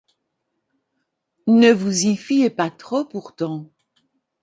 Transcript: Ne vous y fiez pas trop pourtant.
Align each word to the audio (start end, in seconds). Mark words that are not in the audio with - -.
Ne 1.45 1.71
vous 1.71 2.07
y 2.07 2.15
fiez 2.17 2.49
pas 2.49 2.71
trop 2.71 3.05
pourtant. 3.05 3.69